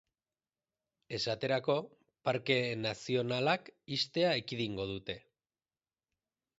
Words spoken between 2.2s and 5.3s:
parke nazioanak ixtea ekidingo dute.